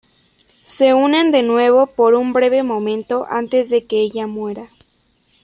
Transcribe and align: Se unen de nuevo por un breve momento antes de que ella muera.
Se 0.63 0.95
unen 0.95 1.31
de 1.31 1.43
nuevo 1.43 1.85
por 1.85 2.15
un 2.15 2.33
breve 2.33 2.63
momento 2.63 3.27
antes 3.29 3.69
de 3.69 3.85
que 3.85 3.99
ella 3.99 4.25
muera. 4.25 4.67